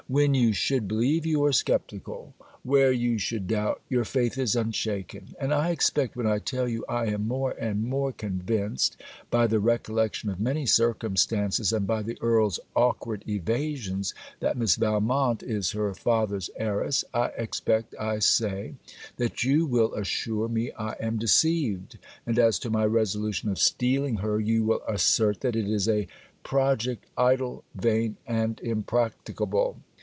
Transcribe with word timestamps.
When 0.07 0.33
you 0.33 0.51
should 0.51 0.89
believe, 0.89 1.25
you 1.25 1.45
are 1.45 1.53
sceptical; 1.53 2.33
where 2.63 2.91
you 2.91 3.17
should 3.17 3.47
doubt, 3.47 3.81
your 3.87 4.03
faith 4.03 4.37
is 4.37 4.57
unshaken; 4.57 5.33
and 5.39 5.53
I 5.53 5.69
expect 5.69 6.17
when 6.17 6.27
I 6.27 6.37
tell 6.37 6.67
you 6.67 6.83
I 6.89 7.05
am 7.05 7.29
more 7.29 7.51
and 7.57 7.85
more 7.85 8.11
convinced, 8.11 8.99
by 9.29 9.47
the 9.47 9.61
recollection 9.61 10.29
of 10.29 10.37
many 10.37 10.65
circumstances 10.65 11.71
and 11.71 11.87
by 11.87 12.01
the 12.03 12.17
Earl's 12.19 12.59
awkward 12.75 13.23
evasions, 13.25 14.13
that 14.41 14.57
Miss 14.57 14.75
Valmont 14.75 15.43
is 15.43 15.71
her 15.71 15.93
father's 15.93 16.49
heiress 16.57 17.05
I 17.13 17.27
expect, 17.37 17.95
I 17.97 18.19
say, 18.19 18.73
that 19.15 19.43
you 19.45 19.65
will 19.65 19.93
assure 19.93 20.49
me 20.49 20.73
I 20.73 20.95
am 20.99 21.19
deceived: 21.19 21.97
and, 22.27 22.37
as 22.37 22.59
to 22.59 22.69
my 22.69 22.83
resolution 22.85 23.49
of 23.49 23.59
stealing 23.59 24.15
her, 24.17 24.41
you 24.41 24.65
will 24.65 24.81
assert 24.85 25.39
that 25.39 25.55
it 25.55 25.69
is 25.69 25.87
a 25.87 26.05
project 26.43 27.05
idle, 27.15 27.63
vain, 27.73 28.17
and 28.27 28.59
impracticable. 28.59 29.77